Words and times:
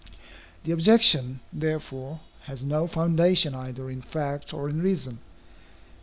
The 0.63 0.71
objection, 0.71 1.41
therefore, 1.53 2.21
has 2.45 2.63
no 2.63 2.87
foundation 2.87 3.53
either 3.53 3.87
in 3.87 4.01
fact 4.01 4.51
or 4.51 4.67
in 4.67 4.81
reason. 4.81 5.19